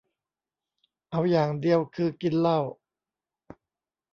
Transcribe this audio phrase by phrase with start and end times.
[1.11, 2.59] เอาอย่างเดียวคือ กินเหล้า